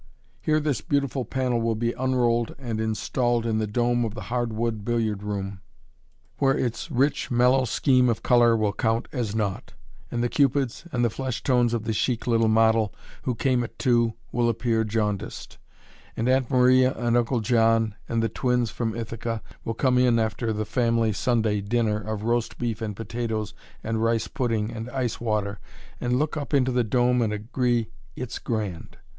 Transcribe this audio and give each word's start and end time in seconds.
Here 0.41 0.59
this 0.59 0.81
beautiful 0.81 1.25
panel 1.25 1.61
will 1.61 1.75
be 1.75 1.91
unrolled 1.93 2.55
and 2.57 2.81
installed 2.81 3.45
in 3.45 3.59
the 3.59 3.67
dome 3.67 4.03
of 4.03 4.15
the 4.15 4.29
hard 4.33 4.51
wood 4.51 4.83
billiard 4.83 5.21
room, 5.21 5.61
where 6.39 6.57
its 6.57 6.89
rich, 6.89 7.29
mellow 7.29 7.65
scheme 7.65 8.09
of 8.09 8.23
color 8.23 8.57
will 8.57 8.73
count 8.73 9.07
as 9.11 9.35
naught; 9.35 9.73
and 10.09 10.23
the 10.23 10.27
cupids 10.27 10.85
and 10.91 11.05
the 11.05 11.11
flesh 11.11 11.43
tones 11.43 11.71
of 11.71 11.83
the 11.83 11.93
chic 11.93 12.25
little 12.25 12.47
model, 12.47 12.91
who 13.25 13.35
came 13.35 13.63
at 13.63 13.77
two, 13.77 14.15
will 14.31 14.49
appear 14.49 14.83
jaundiced; 14.83 15.59
and 16.17 16.27
Aunt 16.27 16.49
Maria 16.49 16.93
and 16.95 17.15
Uncle 17.15 17.39
John, 17.39 17.93
and 18.09 18.23
the 18.23 18.27
twins 18.27 18.71
from 18.71 18.95
Ithaca, 18.95 19.43
will 19.63 19.75
come 19.75 19.99
in 19.99 20.17
after 20.17 20.51
the 20.51 20.65
family 20.65 21.13
Sunday 21.13 21.61
dinner 21.61 21.99
of 22.01 22.23
roast 22.23 22.57
beef 22.57 22.81
and 22.81 22.95
potatoes 22.95 23.53
and 23.83 24.01
rice 24.03 24.27
pudding 24.27 24.71
and 24.71 24.89
ice 24.89 25.21
water, 25.21 25.59
and 25.99 26.17
look 26.17 26.35
up 26.37 26.55
into 26.55 26.71
the 26.71 26.83
dome 26.83 27.21
and 27.21 27.31
agree 27.31 27.91
"it's 28.15 28.39
grand." 28.39 28.97